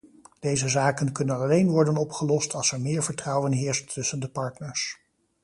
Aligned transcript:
Deze 0.39 0.69
zaken 0.69 1.11
kunnen 1.11 1.35
alleen 1.37 1.69
worden 1.69 1.97
opgelost 1.97 2.53
als 2.53 2.71
er 2.71 2.81
meer 2.81 3.03
vertrouwen 3.03 3.51
heerst 3.51 3.93
tussen 3.93 4.19
de 4.19 4.27
partners. 4.29 4.99